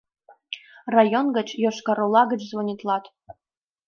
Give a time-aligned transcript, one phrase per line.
[0.95, 3.03] —Район гыч, Йошкар-Ола гыч звонитлат.